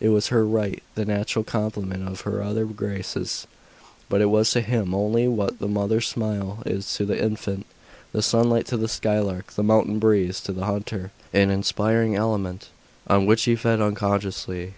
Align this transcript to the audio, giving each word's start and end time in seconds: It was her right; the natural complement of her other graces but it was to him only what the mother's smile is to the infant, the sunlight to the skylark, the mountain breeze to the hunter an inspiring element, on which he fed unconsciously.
It 0.00 0.10
was 0.10 0.26
her 0.26 0.44
right; 0.44 0.82
the 0.96 1.06
natural 1.06 1.44
complement 1.46 2.06
of 2.06 2.20
her 2.28 2.42
other 2.42 2.66
graces 2.66 3.46
but 4.10 4.20
it 4.20 4.26
was 4.26 4.50
to 4.50 4.60
him 4.60 4.94
only 4.94 5.26
what 5.26 5.60
the 5.60 5.66
mother's 5.66 6.06
smile 6.06 6.62
is 6.66 6.92
to 6.96 7.06
the 7.06 7.18
infant, 7.18 7.64
the 8.12 8.20
sunlight 8.20 8.66
to 8.66 8.76
the 8.76 8.86
skylark, 8.86 9.54
the 9.54 9.62
mountain 9.62 9.98
breeze 9.98 10.40
to 10.42 10.52
the 10.52 10.66
hunter 10.66 11.10
an 11.32 11.50
inspiring 11.50 12.14
element, 12.14 12.68
on 13.06 13.24
which 13.24 13.44
he 13.44 13.56
fed 13.56 13.80
unconsciously. 13.80 14.70